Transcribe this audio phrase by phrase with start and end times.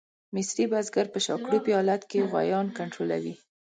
[0.35, 3.33] مصري بزګر په شاکړوپي حالت کې غویان کنټرولوي.